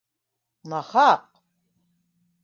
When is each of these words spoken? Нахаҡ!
Нахаҡ! 0.71 1.27